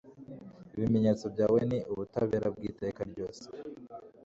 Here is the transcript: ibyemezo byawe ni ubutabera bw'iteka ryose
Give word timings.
ibyemezo 0.77 1.25
byawe 1.33 1.59
ni 1.69 1.79
ubutabera 1.91 2.47
bw'iteka 2.55 3.01
ryose 3.11 3.45